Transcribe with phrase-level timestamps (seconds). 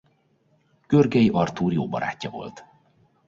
[0.87, 2.65] Görgei Artúr jó barátja volt.